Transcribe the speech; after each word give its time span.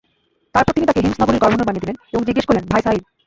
তারপর 0.55 0.73
তিনি 0.73 0.85
তাকে 0.87 1.01
হিমস 1.03 1.17
নগরীর 1.21 1.41
গভর্নর 1.41 1.67
বানিয়ে 1.67 1.83
দিলেন 1.83 1.97
এবং 2.11 2.21
জিজ্ঞেস 2.27 2.45
করলেন, 2.47 2.65
ভাই 2.71 2.81
সাঈদ! 2.85 3.01